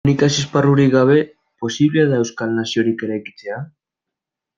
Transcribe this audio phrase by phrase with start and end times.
[0.03, 1.17] Komunikazio esparrurik gabe,
[1.65, 3.61] posible da euskal naziorik eraikitzea?